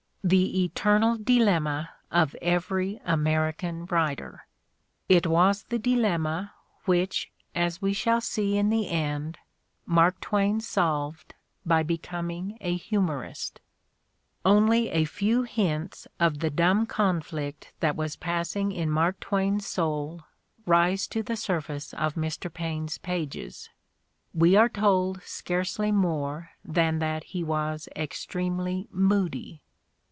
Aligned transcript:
The 0.23 0.63
eternal 0.65 1.17
dilemma 1.17 1.89
of 2.11 2.35
every 2.43 3.01
American 3.05 3.87
writer! 3.87 4.45
It 5.09 5.25
was 5.25 5.63
the 5.63 5.79
dilemma 5.79 6.53
which, 6.85 7.31
as 7.55 7.81
we 7.81 7.93
shall 7.93 8.21
see 8.21 8.55
in 8.55 8.69
the 8.69 8.87
end, 8.91 9.39
Mark 9.87 10.21
Twain 10.21 10.59
solved 10.61 11.33
by 11.65 11.81
becoming 11.81 12.59
a 12.61 12.77
humorist. 12.77 13.61
Only 14.45 14.89
a 14.89 15.05
few 15.05 15.41
hints 15.41 16.07
of 16.19 16.37
the 16.37 16.51
dumb 16.51 16.85
conflict 16.85 17.73
that 17.79 17.95
was 17.95 18.15
passing 18.15 18.71
in 18.71 18.91
Mark 18.91 19.19
Twain's 19.19 19.65
soul 19.65 20.21
rise 20.67 21.07
to 21.07 21.23
the 21.23 21.35
surface 21.35 21.95
of 21.95 22.13
Mr. 22.13 22.53
Paine 22.53 22.87
's 22.89 22.99
pages. 22.99 23.71
We 24.35 24.55
are 24.55 24.69
told 24.69 25.23
scarcely 25.23 25.91
more 25.91 26.51
than 26.63 26.99
that 26.99 27.23
he 27.33 27.43
was 27.43 27.89
extremely 27.95 28.87
moody. 28.91 29.63